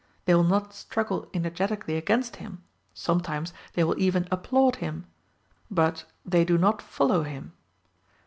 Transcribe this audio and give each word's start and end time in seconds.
They 0.25 0.33
will 0.33 0.43
not 0.43 0.73
struggle 0.73 1.29
energetically 1.31 1.95
against 1.95 2.37
him, 2.37 2.63
sometimes 2.91 3.53
they 3.73 3.83
will 3.83 3.99
even 4.01 4.27
applaud 4.31 4.77
him 4.77 5.05
but 5.69 6.05
they 6.25 6.43
do 6.43 6.57
not 6.57 6.81
follow 6.81 7.21
him. 7.21 7.53